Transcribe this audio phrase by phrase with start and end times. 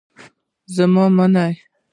[0.75, 1.53] زما منی.